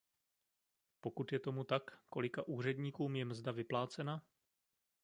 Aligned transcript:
Pokud 1.01 1.31
je 1.31 1.39
tomu 1.39 1.63
tak, 1.63 1.91
kolika 2.09 2.47
úředníkům 2.47 3.15
je 3.15 3.25
mzda 3.25 3.51
vyplácena? 3.51 4.25